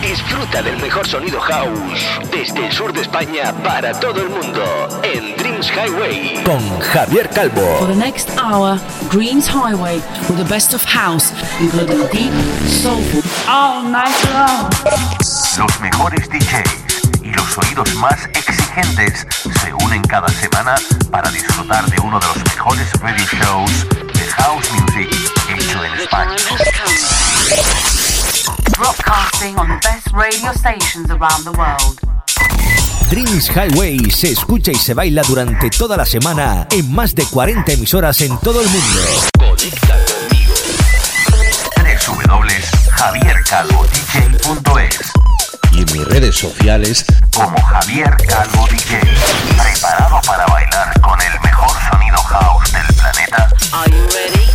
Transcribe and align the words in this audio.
Disfruta 0.00 0.62
del 0.62 0.78
mejor 0.78 1.06
sonido 1.06 1.40
house 1.40 2.20
desde 2.30 2.66
el 2.66 2.72
sur 2.72 2.92
de 2.92 3.02
España 3.02 3.52
para 3.62 3.92
todo 3.92 4.22
el 4.22 4.30
mundo 4.30 4.88
en 5.02 5.36
Dreams 5.36 5.70
Highway 5.70 6.42
con 6.44 6.80
Javier 6.80 7.28
Calvo. 7.30 7.78
For 7.78 7.88
the 7.88 7.96
next 7.96 8.30
hour, 8.38 8.80
Dreams 9.10 9.46
Highway 9.46 10.00
with 10.28 10.38
the 10.38 10.48
best 10.48 10.74
of 10.74 10.82
house, 10.84 11.32
including 11.60 12.06
deep, 12.10 12.32
soulful, 12.66 13.22
all 13.48 13.82
night 13.84 14.16
long. 14.32 14.70
Los 15.58 15.80
mejores 15.80 16.28
DJs 16.28 17.22
y 17.22 17.30
los 17.32 17.58
oídos 17.58 17.94
más 17.96 18.28
exigentes 18.72 19.26
se 19.60 19.74
unen 19.84 20.02
cada 20.02 20.28
semana 20.28 20.74
para 21.10 21.30
disfrutar 21.30 21.84
de 21.90 22.00
uno 22.00 22.18
de 22.18 22.26
los 22.26 22.36
mejores 22.38 22.92
radio 23.00 23.26
shows 23.26 23.88
de 24.12 24.26
house 24.36 24.70
music 24.72 25.10
hecho 25.48 25.84
en 25.84 25.94
España. 25.94 26.36
Broadcasting 28.78 29.58
on 29.58 29.68
the 29.68 29.88
best 29.88 30.08
radio 30.12 30.52
stations 30.54 31.10
around 31.10 31.44
the 31.44 31.52
world. 31.52 31.98
Dreams 33.10 33.50
Highway 33.50 34.10
se 34.10 34.32
escucha 34.32 34.72
y 34.72 34.76
se 34.76 34.94
baila 34.94 35.22
durante 35.22 35.68
toda 35.68 35.96
la 35.96 36.06
semana 36.06 36.66
en 36.70 36.92
más 36.94 37.14
de 37.14 37.24
40 37.26 37.72
emisoras 37.72 38.20
en 38.22 38.38
todo 38.38 38.62
el 38.62 38.68
mundo. 38.68 40.11
Www.javiercalvodj.es 43.02 45.12
y 45.72 45.78
en 45.78 45.84
mis 45.92 46.04
redes 46.06 46.38
sociales 46.38 47.04
como 47.34 47.60
Javier 47.60 48.16
Calvo 48.28 48.68
DJ. 48.70 49.00
¿Preparado 49.00 50.20
para 50.24 50.46
bailar 50.46 51.00
con 51.00 51.20
el 51.20 51.40
mejor 51.40 51.70
sonido 51.90 52.16
house 52.18 52.70
del 52.72 52.86
planeta? 52.94 53.48
Are 53.72 53.90
you 53.90 54.06
ready? 54.14 54.46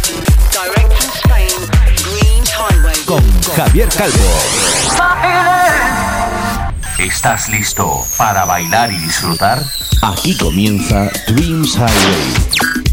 Direct 0.53 0.93
from 0.93 1.11
Spain, 1.25 1.49
Dreams 1.97 2.49
Highway. 2.53 2.95
Con 3.05 3.21
Javier 3.53 3.89
Calvo. 3.89 4.39
¿Estás 6.99 7.49
listo 7.49 8.05
para 8.17 8.45
bailar 8.45 8.93
y 8.93 8.97
disfrutar? 8.97 9.61
aquí 10.03 10.37
comienza 10.37 11.09
Dreams 11.27 11.75
Highway. 11.75 12.86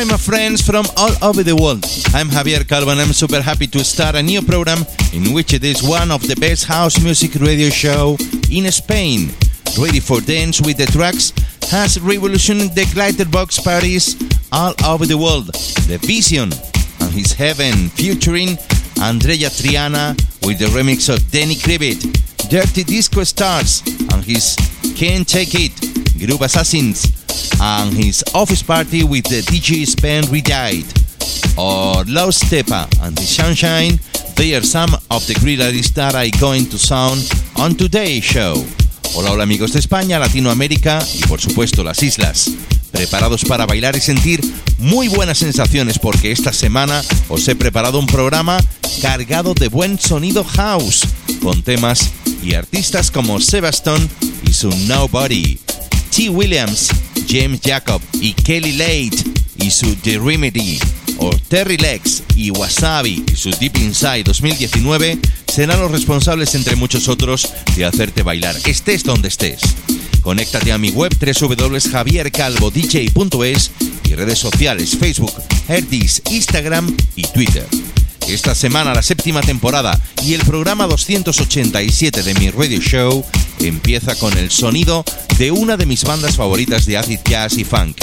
Hi, 0.00 0.04
my 0.04 0.16
friends 0.16 0.62
from 0.62 0.86
all 0.96 1.12
over 1.22 1.42
the 1.42 1.54
world. 1.54 1.84
I'm 2.14 2.28
Javier 2.28 2.66
Calvo 2.66 2.90
and 2.90 3.00
I'm 3.02 3.12
super 3.12 3.42
happy 3.42 3.66
to 3.66 3.84
start 3.84 4.14
a 4.14 4.22
new 4.22 4.40
program 4.40 4.78
in 5.12 5.34
which 5.34 5.52
it 5.52 5.62
is 5.62 5.82
one 5.82 6.10
of 6.10 6.26
the 6.26 6.36
best 6.36 6.64
house 6.64 6.98
music 7.02 7.34
radio 7.34 7.68
show 7.68 8.16
in 8.50 8.64
Spain. 8.72 9.28
Ready 9.78 10.00
for 10.00 10.22
dance 10.22 10.58
with 10.58 10.78
the 10.78 10.86
tracks 10.86 11.34
has 11.70 12.00
revolutionized 12.00 12.74
the 12.74 12.84
glitterbox 12.96 13.62
parties 13.62 14.16
all 14.50 14.72
over 14.86 15.04
the 15.04 15.18
world. 15.18 15.48
The 15.84 15.98
Vision 16.00 16.50
and 17.04 17.12
his 17.12 17.34
Heaven 17.34 17.90
featuring 17.90 18.56
Andrea 19.02 19.50
Triana 19.50 20.16
with 20.46 20.60
the 20.60 20.72
remix 20.72 21.14
of 21.14 21.30
Danny 21.30 21.56
Krivit. 21.56 22.00
Dirty 22.48 22.84
Disco 22.84 23.22
Stars 23.22 23.82
and 24.14 24.24
his 24.24 24.56
Can't 24.96 25.28
Take 25.28 25.54
It. 25.54 25.76
Groove 26.16 26.40
Assassins 26.40 27.19
and 27.60 27.92
his 27.92 28.24
office 28.34 28.62
party 28.62 29.04
with 29.04 29.24
the 29.24 29.42
DJ 29.42 29.86
Spen 29.86 30.24
Redied. 30.24 30.86
Or 31.58 32.04
Lost 32.06 32.44
Stepa 32.44 32.88
and 33.02 33.14
the 33.16 33.22
Sunshine, 33.22 34.00
they 34.36 34.54
are 34.54 34.62
some 34.62 34.94
of 35.10 35.26
the 35.26 35.34
great 35.40 35.60
artists 35.60 35.92
that 35.92 36.14
are 36.14 36.30
going 36.40 36.66
to 36.70 36.78
sound 36.78 37.30
on 37.56 37.74
today's 37.74 38.24
show. 38.24 38.54
Hola, 39.14 39.32
hola 39.32 39.42
amigos 39.42 39.72
de 39.72 39.80
España, 39.80 40.18
Latinoamérica 40.18 41.00
y 41.14 41.26
por 41.26 41.40
supuesto 41.40 41.84
las 41.84 42.02
islas. 42.02 42.50
Preparados 42.92 43.44
para 43.44 43.66
bailar 43.66 43.96
y 43.96 44.00
sentir 44.00 44.40
muy 44.78 45.08
buenas 45.08 45.38
sensaciones 45.38 45.98
porque 45.98 46.32
esta 46.32 46.52
semana 46.52 47.02
os 47.28 47.46
he 47.48 47.54
preparado 47.54 47.98
un 47.98 48.06
programa 48.06 48.58
cargado 49.02 49.54
de 49.54 49.68
buen 49.68 49.98
sonido 49.98 50.44
house, 50.44 51.06
con 51.42 51.62
temas 51.62 52.10
y 52.42 52.54
artistas 52.54 53.10
como 53.10 53.40
Sebastian 53.40 54.08
y 54.44 54.52
su 54.52 54.70
Nobody, 54.86 55.58
T. 56.14 56.30
Williams, 56.30 56.90
James 57.30 57.60
Jacob 57.64 58.02
y 58.20 58.32
Kelly 58.32 58.72
Late 58.72 59.22
y 59.58 59.70
su 59.70 59.94
The 59.96 60.18
Remedy, 60.18 60.80
o 61.18 61.30
Terry 61.48 61.76
Lex 61.76 62.24
y 62.34 62.50
Wasabi 62.50 63.24
y 63.32 63.36
su 63.36 63.50
Deep 63.50 63.76
Inside 63.76 64.24
2019 64.24 65.20
serán 65.46 65.78
los 65.80 65.92
responsables, 65.92 66.56
entre 66.56 66.74
muchos 66.74 67.06
otros, 67.08 67.48
de 67.76 67.84
hacerte 67.84 68.24
bailar, 68.24 68.56
estés 68.66 69.04
donde 69.04 69.28
estés. 69.28 69.60
Conéctate 70.22 70.72
a 70.72 70.78
mi 70.78 70.90
web 70.90 71.14
www.javiercalvodj.es 71.14 73.70
y 74.04 74.14
redes 74.14 74.38
sociales 74.38 74.96
Facebook, 74.98 75.34
Herdis, 75.68 76.22
Instagram 76.30 76.96
y 77.14 77.22
Twitter. 77.22 77.66
Esta 78.30 78.54
semana 78.54 78.94
la 78.94 79.02
séptima 79.02 79.40
temporada 79.40 80.00
y 80.24 80.34
el 80.34 80.42
programa 80.42 80.86
287 80.86 82.22
de 82.22 82.34
mi 82.34 82.48
radio 82.48 82.80
show 82.80 83.24
empieza 83.58 84.14
con 84.14 84.38
el 84.38 84.52
sonido 84.52 85.04
de 85.36 85.50
una 85.50 85.76
de 85.76 85.84
mis 85.84 86.04
bandas 86.04 86.36
favoritas 86.36 86.86
de 86.86 86.96
acid 86.96 87.18
jazz 87.28 87.58
y 87.58 87.64
funk. 87.64 87.96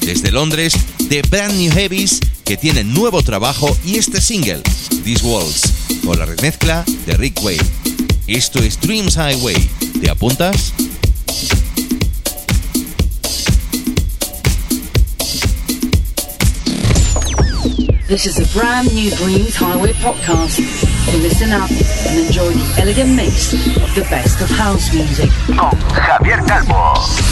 Desde 0.00 0.30
Londres, 0.30 0.74
The 1.08 1.22
Brand 1.22 1.54
New 1.54 1.72
Heavies, 1.72 2.20
que 2.44 2.56
tienen 2.56 2.94
nuevo 2.94 3.24
trabajo 3.24 3.76
y 3.84 3.96
este 3.96 4.20
single, 4.20 4.62
These 5.02 5.26
Walls, 5.26 5.62
con 6.04 6.16
la 6.16 6.26
remezcla 6.26 6.84
de 7.04 7.16
Rick 7.16 7.42
Wade. 7.42 7.66
Esto 8.28 8.60
es 8.60 8.80
Dreams 8.80 9.16
Highway. 9.16 9.68
¿Te 10.00 10.08
apuntas? 10.08 10.72
This 18.06 18.26
is 18.26 18.38
a 18.38 18.58
brand 18.58 18.92
new 18.92 19.10
Dreams 19.14 19.54
Highway 19.54 19.92
podcast. 19.92 20.60
So 21.10 21.16
listen 21.18 21.52
up 21.52 21.70
and 21.70 22.26
enjoy 22.26 22.52
the 22.52 22.80
elegant 22.80 23.14
mix 23.14 23.52
of 23.52 23.94
the 23.94 24.06
best 24.10 24.40
of 24.40 24.50
house 24.50 24.92
music. 24.92 25.30
Con 25.56 25.70
Javier 25.94 26.44
Calvo. 26.46 27.31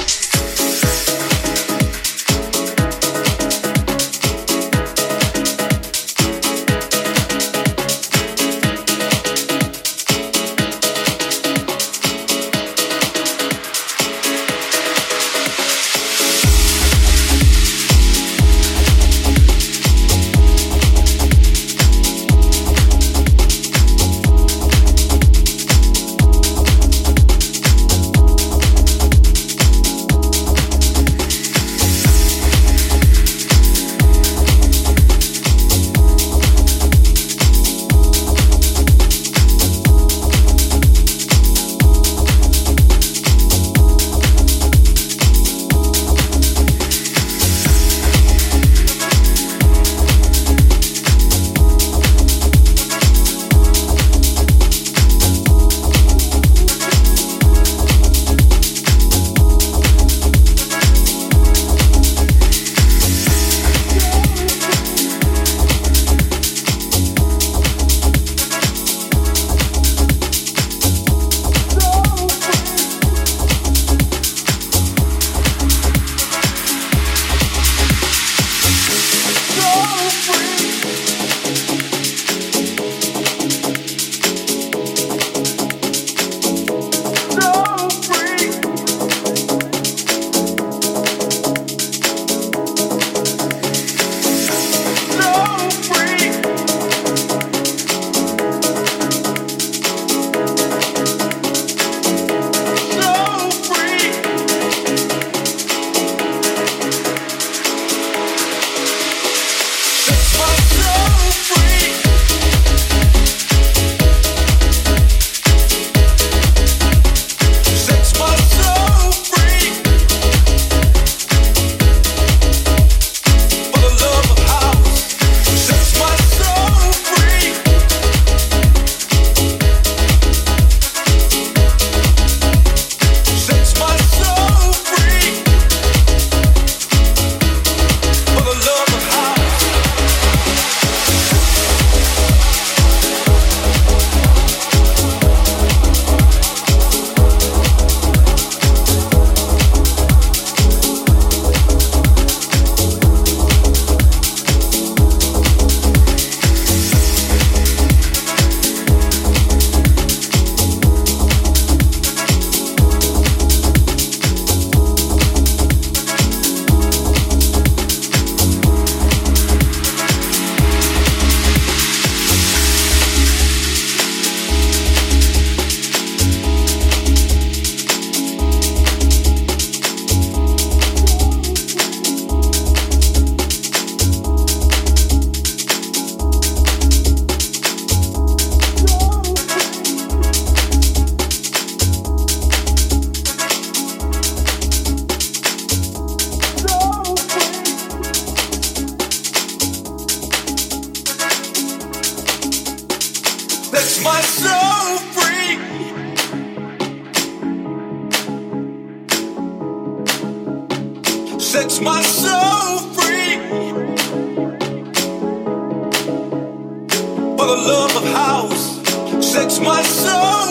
love 217.61 217.95
of 217.95 218.03
house. 218.13 218.79
Sets 219.25 219.59
my 219.59 219.81
soul. 219.83 220.50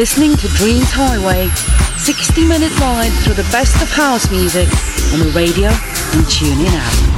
Listening 0.00 0.34
to 0.34 0.48
Dreams 0.54 0.90
Highway, 0.90 1.48
60 1.98 2.48
minute 2.48 2.72
ride 2.80 3.12
through 3.22 3.34
the 3.34 3.46
best 3.52 3.82
of 3.82 3.90
house 3.90 4.30
music 4.30 4.66
on 5.12 5.20
the 5.20 5.30
radio 5.36 5.68
and 5.68 6.24
TuneIn 6.24 6.72
app. 6.72 7.09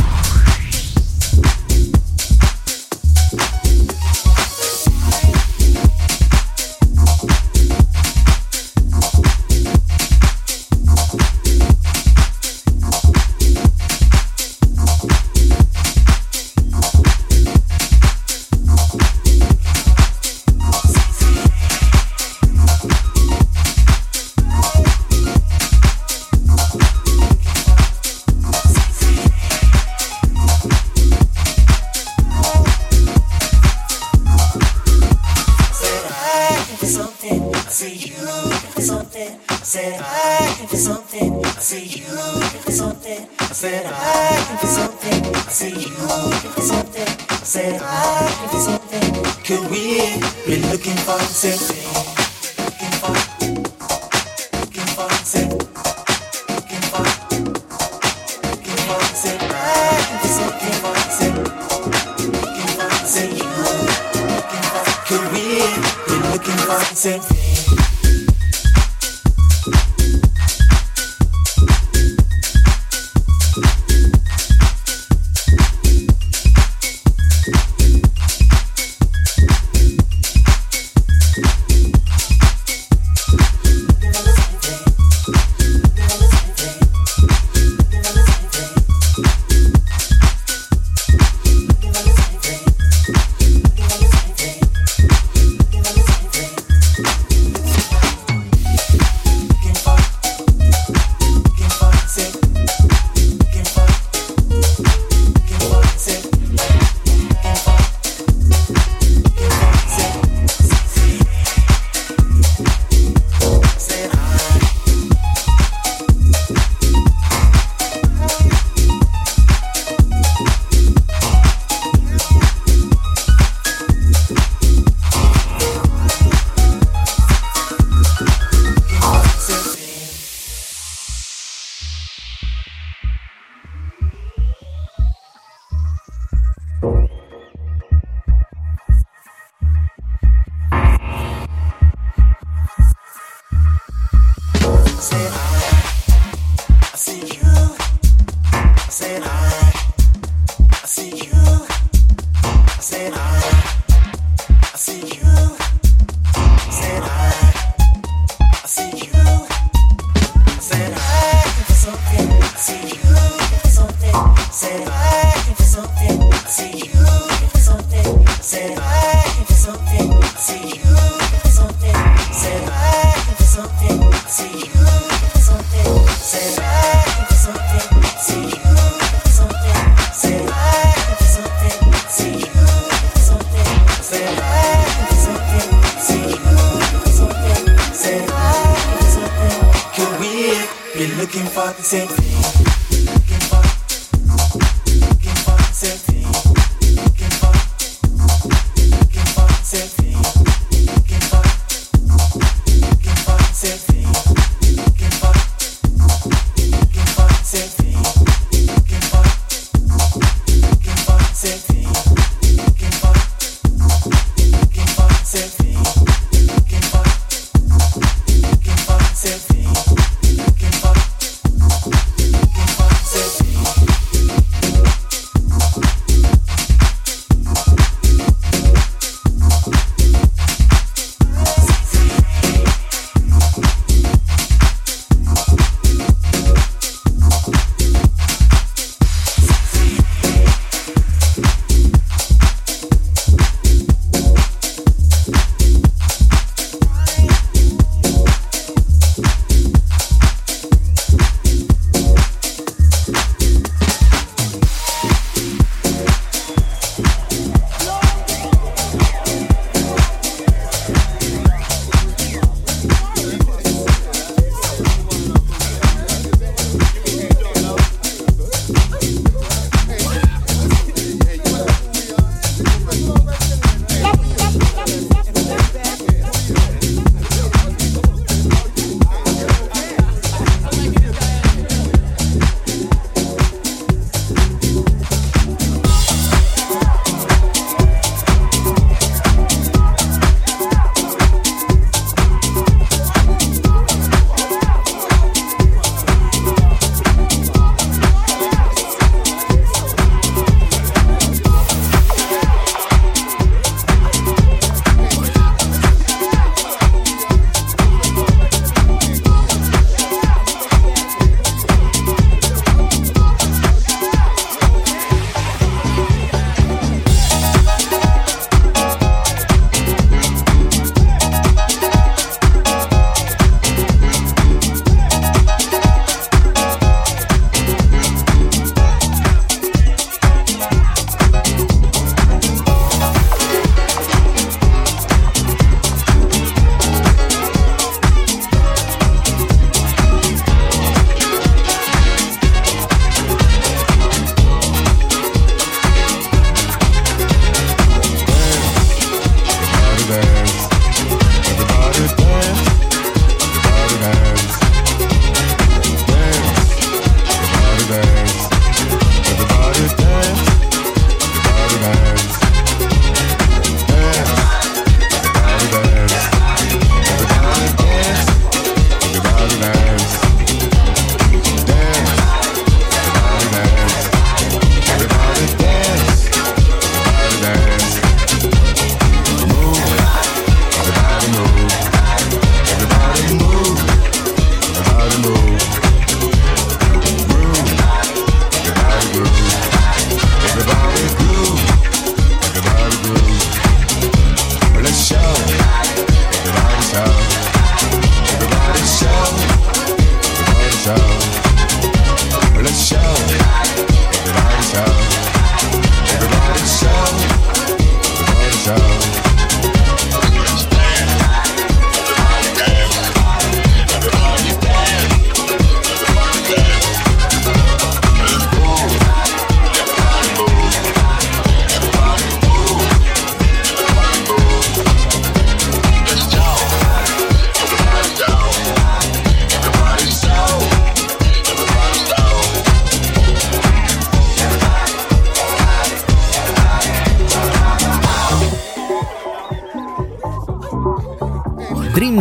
Be 190.94 191.06
looking 191.14 191.46
for 191.46 191.72
the 191.72 191.82
same 191.82 192.06
thing. 192.08 192.71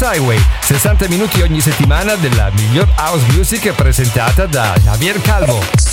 Highway, 0.00 0.38
60 0.60 1.08
minuti 1.08 1.42
ogni 1.42 1.60
settimana 1.60 2.14
della 2.14 2.50
miglior 2.54 2.88
house 2.96 3.26
music 3.32 3.72
presentata 3.72 4.46
da 4.46 4.74
Javier 4.82 5.20
Calvo. 5.20 5.89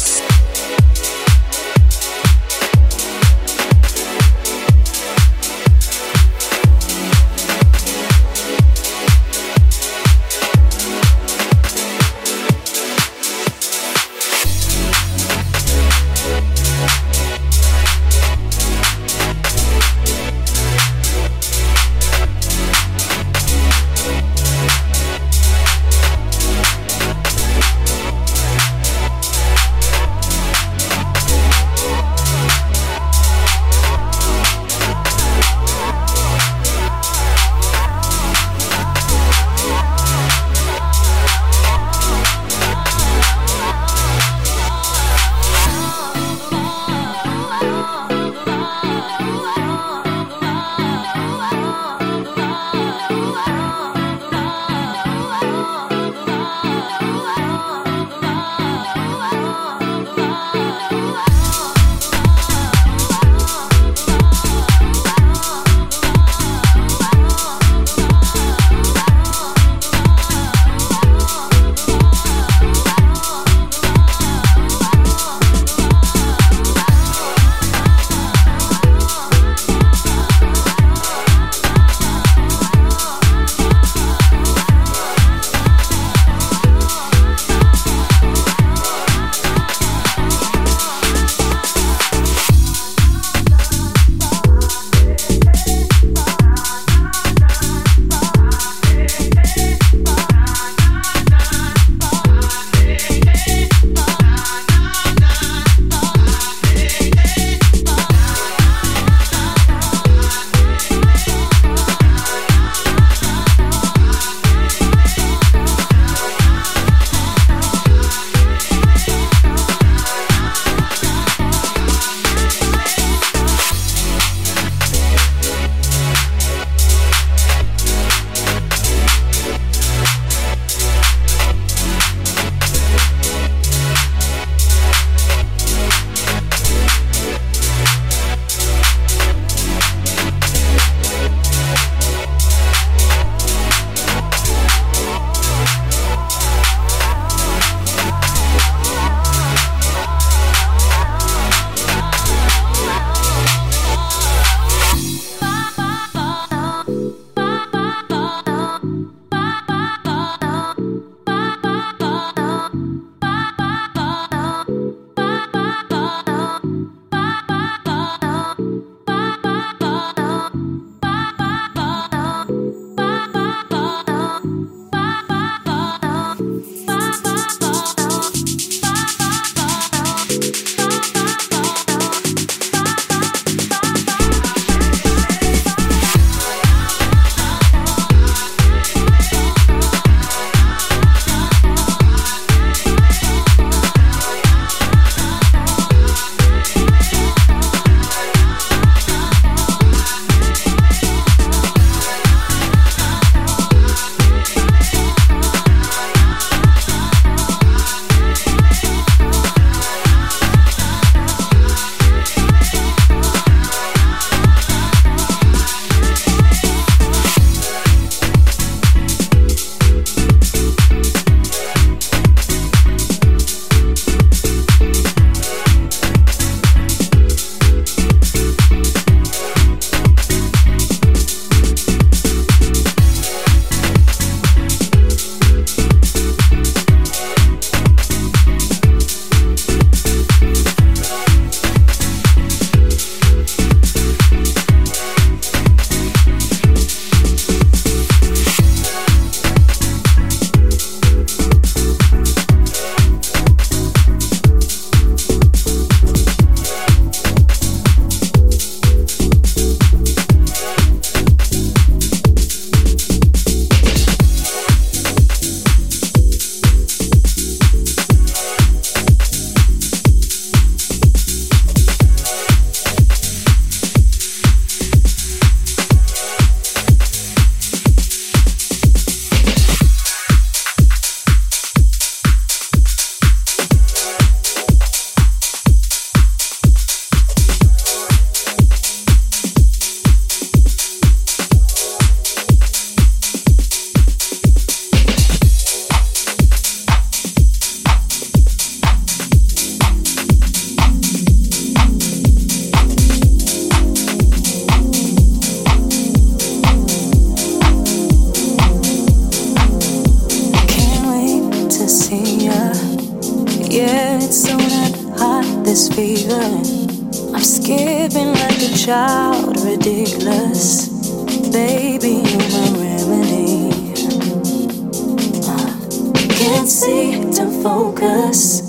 Can't 326.67 326.79
see 326.83 327.11
to 327.31 327.63
focus. 327.63 328.59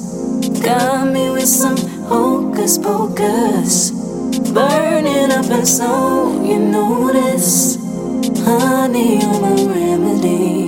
Got 0.63 1.13
me 1.13 1.31
with 1.31 1.49
some 1.49 1.77
hocus 2.07 2.79
pocus. 2.79 3.91
Burning 4.53 5.33
up 5.33 5.51
and 5.51 5.67
so 5.67 6.45
you 6.45 6.61
notice. 6.61 7.75
Honey, 8.45 9.19
you're 9.19 9.41
my 9.41 9.65
remedy. 9.65 10.68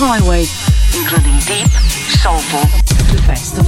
Highway, 0.00 0.46
including 0.96 1.36
deep, 1.40 1.66
soulful, 2.22 2.60
the 3.14 3.20
best 3.26 3.58
of 3.58 3.67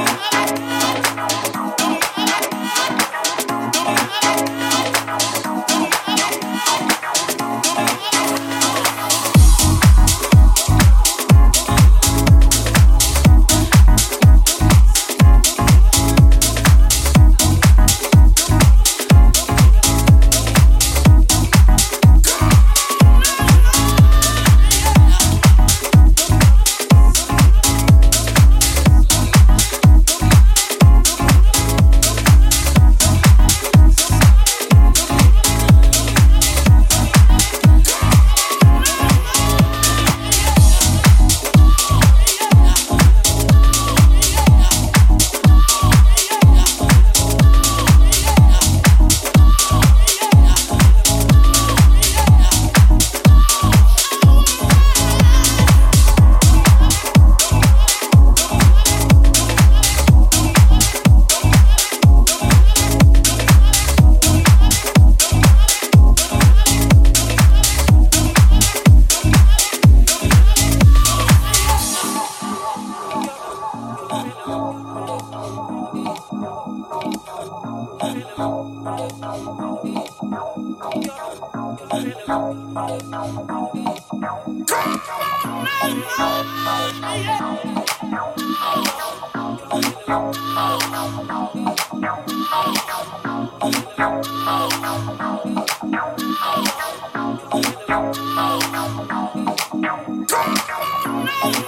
Hey, 88.11 88.17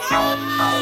hey, 0.10 0.38
hey. 0.58 0.73